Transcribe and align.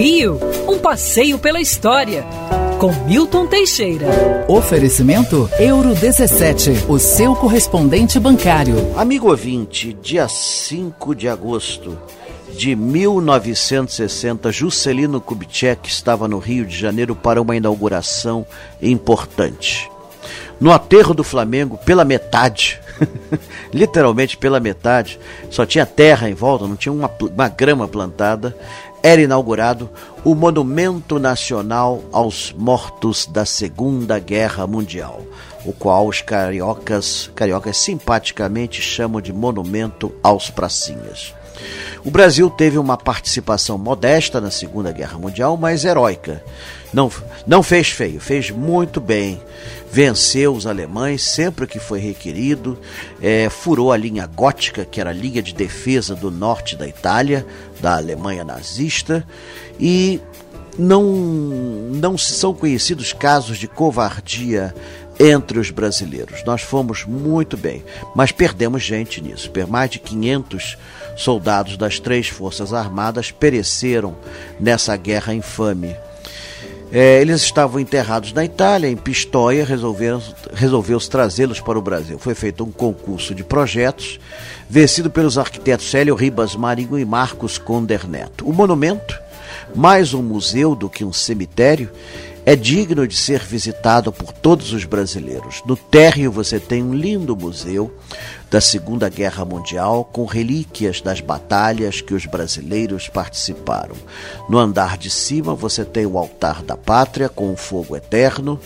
Rio, 0.00 0.40
um 0.66 0.78
passeio 0.78 1.38
pela 1.38 1.60
história. 1.60 2.24
Com 2.78 2.90
Milton 3.04 3.46
Teixeira. 3.46 4.06
Oferecimento 4.48 5.46
Euro 5.58 5.94
17, 5.94 6.86
o 6.88 6.98
seu 6.98 7.36
correspondente 7.36 8.18
bancário. 8.18 8.76
Amigo 8.96 9.28
ouvinte, 9.28 9.92
dia 9.92 10.26
5 10.26 11.14
de 11.14 11.28
agosto 11.28 11.98
de 12.56 12.74
1960, 12.74 14.50
Juscelino 14.50 15.20
Kubitschek 15.20 15.86
estava 15.90 16.26
no 16.26 16.38
Rio 16.38 16.64
de 16.64 16.78
Janeiro 16.78 17.14
para 17.14 17.42
uma 17.42 17.54
inauguração 17.54 18.46
importante. 18.80 19.90
No 20.58 20.72
aterro 20.72 21.12
do 21.12 21.22
Flamengo, 21.22 21.78
pela 21.84 22.06
metade, 22.06 22.80
literalmente 23.72 24.36
pela 24.36 24.60
metade, 24.60 25.18
só 25.50 25.64
tinha 25.64 25.86
terra 25.86 26.28
em 26.28 26.34
volta, 26.34 26.66
não 26.66 26.76
tinha 26.76 26.92
uma, 26.92 27.10
uma 27.20 27.48
grama 27.48 27.88
plantada, 27.88 28.56
era 29.02 29.20
inaugurado 29.22 29.90
o 30.24 30.34
Monumento 30.34 31.18
Nacional 31.18 32.02
aos 32.12 32.52
Mortos 32.52 33.26
da 33.26 33.44
Segunda 33.44 34.18
Guerra 34.18 34.66
Mundial, 34.66 35.22
o 35.64 35.72
qual 35.72 36.06
os 36.06 36.20
cariocas, 36.20 37.30
cariocas 37.34 37.76
simpaticamente 37.78 38.82
chamam 38.82 39.20
de 39.20 39.32
Monumento 39.32 40.12
aos 40.22 40.50
Pracinhas. 40.50 41.34
O 42.04 42.10
Brasil 42.10 42.48
teve 42.48 42.78
uma 42.78 42.96
participação 42.96 43.76
modesta 43.76 44.40
na 44.40 44.50
Segunda 44.50 44.90
Guerra 44.90 45.18
Mundial, 45.18 45.56
mas 45.56 45.84
heróica. 45.84 46.42
Não, 46.92 47.10
não 47.46 47.62
fez 47.62 47.90
feio, 47.90 48.20
fez 48.20 48.50
muito 48.50 49.00
bem. 49.00 49.40
Venceu 49.92 50.54
os 50.54 50.66
alemães 50.66 51.22
sempre 51.22 51.66
que 51.66 51.78
foi 51.78 51.98
requerido, 51.98 52.78
é, 53.20 53.50
furou 53.50 53.92
a 53.92 53.96
linha 53.96 54.26
gótica, 54.26 54.84
que 54.84 55.00
era 55.00 55.10
a 55.10 55.14
linha 55.14 55.42
de 55.42 55.52
defesa 55.52 56.14
do 56.14 56.30
norte 56.30 56.74
da 56.74 56.88
Itália, 56.88 57.46
da 57.80 57.96
Alemanha 57.96 58.44
nazista, 58.44 59.26
e 59.78 60.20
não, 60.78 61.02
não 61.04 62.16
são 62.16 62.54
conhecidos 62.54 63.12
casos 63.12 63.58
de 63.58 63.68
covardia 63.68 64.74
entre 65.20 65.58
os 65.58 65.70
brasileiros. 65.70 66.42
Nós 66.46 66.62
fomos 66.62 67.04
muito 67.04 67.54
bem, 67.54 67.84
mas 68.16 68.32
perdemos 68.32 68.82
gente 68.82 69.20
nisso. 69.20 69.52
Mais 69.68 69.90
de 69.90 69.98
500 69.98 70.78
soldados 71.14 71.76
das 71.76 72.00
três 72.00 72.28
forças 72.28 72.72
armadas 72.72 73.30
pereceram 73.30 74.16
nessa 74.58 74.96
guerra 74.96 75.34
infame. 75.34 75.94
É, 76.92 77.20
eles 77.20 77.42
estavam 77.42 77.78
enterrados 77.78 78.32
na 78.32 78.44
Itália, 78.44 78.88
em 78.88 78.96
Pistoia, 78.96 79.64
resolveu-se 79.64 81.08
trazê-los 81.08 81.60
para 81.60 81.78
o 81.78 81.82
Brasil. 81.82 82.18
Foi 82.18 82.34
feito 82.34 82.64
um 82.64 82.72
concurso 82.72 83.32
de 83.32 83.44
projetos, 83.44 84.18
vencido 84.68 85.08
pelos 85.08 85.38
arquitetos 85.38 85.88
Célio 85.88 86.16
Ribas 86.16 86.56
Marinho 86.56 86.98
e 86.98 87.04
Marcos 87.04 87.58
Conder 87.58 88.08
Neto. 88.08 88.48
O 88.48 88.52
monumento, 88.52 89.20
mais 89.72 90.14
um 90.14 90.22
museu 90.22 90.74
do 90.74 90.90
que 90.90 91.04
um 91.04 91.12
cemitério, 91.12 91.90
é 92.44 92.56
digno 92.56 93.06
de 93.06 93.16
ser 93.16 93.40
visitado 93.40 94.12
por 94.12 94.32
todos 94.32 94.72
os 94.72 94.84
brasileiros. 94.84 95.62
No 95.66 95.76
térreo 95.76 96.32
você 96.32 96.58
tem 96.58 96.82
um 96.82 96.94
lindo 96.94 97.36
museu 97.36 97.92
da 98.50 98.60
Segunda 98.60 99.08
Guerra 99.08 99.44
Mundial 99.44 100.04
com 100.04 100.24
relíquias 100.24 101.00
das 101.00 101.20
batalhas 101.20 102.00
que 102.00 102.14
os 102.14 102.26
brasileiros 102.26 103.08
participaram. 103.08 103.94
No 104.48 104.58
andar 104.58 104.98
de 104.98 105.10
cima 105.10 105.54
você 105.54 105.84
tem 105.84 106.06
o 106.06 106.18
altar 106.18 106.62
da 106.62 106.76
pátria 106.76 107.28
com 107.28 107.52
o 107.52 107.56
fogo 107.56 107.96
eterno 107.96 108.58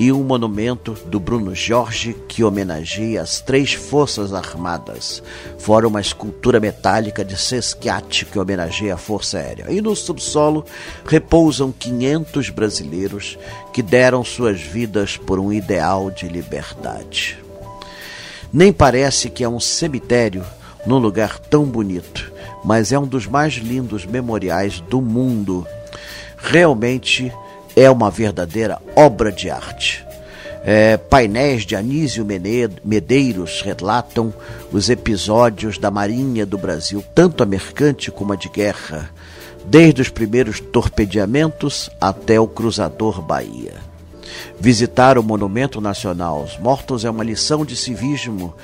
e 0.00 0.10
um 0.10 0.22
monumento 0.22 0.94
do 1.04 1.20
Bruno 1.20 1.54
Jorge 1.54 2.16
que 2.26 2.42
homenageia 2.42 3.20
as 3.20 3.42
três 3.42 3.74
forças 3.74 4.32
armadas, 4.32 5.22
fora 5.58 5.86
uma 5.86 6.00
escultura 6.00 6.58
metálica 6.58 7.22
de 7.22 7.36
Sesquiate 7.36 8.24
que 8.24 8.38
homenageia 8.38 8.94
a 8.94 8.96
Força 8.96 9.36
Aérea. 9.36 9.66
E 9.68 9.82
no 9.82 9.94
subsolo 9.94 10.64
repousam 11.04 11.70
500 11.70 12.48
brasileiros 12.48 12.99
que 13.72 13.82
deram 13.82 14.24
suas 14.24 14.60
vidas 14.60 15.16
por 15.16 15.38
um 15.38 15.52
ideal 15.52 16.10
de 16.10 16.28
liberdade. 16.28 17.38
Nem 18.52 18.72
parece 18.72 19.30
que 19.30 19.44
é 19.44 19.48
um 19.48 19.60
cemitério 19.60 20.44
num 20.86 20.98
lugar 20.98 21.38
tão 21.38 21.64
bonito, 21.64 22.32
mas 22.64 22.92
é 22.92 22.98
um 22.98 23.06
dos 23.06 23.26
mais 23.26 23.54
lindos 23.54 24.04
memoriais 24.04 24.80
do 24.80 25.00
mundo. 25.00 25.66
Realmente 26.36 27.32
é 27.76 27.88
uma 27.90 28.10
verdadeira 28.10 28.78
obra 28.96 29.30
de 29.30 29.50
arte. 29.50 30.04
É, 30.62 30.98
painéis 30.98 31.64
de 31.64 31.74
Anísio 31.74 32.26
Medeiros 32.84 33.62
relatam 33.62 34.32
os 34.70 34.90
episódios 34.90 35.78
da 35.78 35.90
Marinha 35.90 36.44
do 36.44 36.58
Brasil, 36.58 37.02
tanto 37.14 37.42
a 37.42 37.46
mercante 37.46 38.10
como 38.10 38.34
a 38.34 38.36
de 38.36 38.48
guerra, 38.50 39.10
desde 39.64 40.02
os 40.02 40.08
primeiros 40.08 40.60
torpedeamentos 40.60 41.90
até 42.00 42.38
o 42.40 42.46
cruzador 42.46 43.20
Bahia. 43.20 43.90
Visitar 44.58 45.18
o 45.18 45.22
Monumento 45.22 45.80
Nacional 45.80 46.40
aos 46.40 46.58
Mortos 46.58 47.04
é 47.04 47.10
uma 47.10 47.24
lição 47.24 47.64
de 47.64 47.74
civismo 47.74 48.54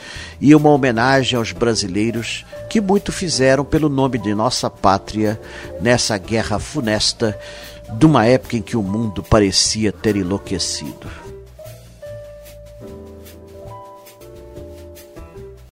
e 0.40 0.54
uma 0.54 0.70
homenagem 0.70 1.38
aos 1.38 1.52
brasileiros 1.52 2.44
que 2.68 2.80
muito 2.80 3.10
fizeram 3.10 3.64
pelo 3.64 3.88
nome 3.88 4.18
de 4.18 4.34
nossa 4.34 4.68
pátria 4.68 5.40
nessa 5.80 6.18
guerra 6.18 6.58
funesta 6.58 7.38
de 7.98 8.04
uma 8.06 8.26
época 8.26 8.56
em 8.56 8.62
que 8.62 8.76
o 8.76 8.82
mundo 8.82 9.22
parecia 9.22 9.92
ter 9.92 10.16
enlouquecido. 10.16 11.25